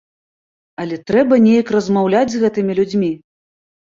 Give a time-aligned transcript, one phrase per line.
[0.83, 3.11] Але трэба неяк размаўляць з гэтымі людзьмі.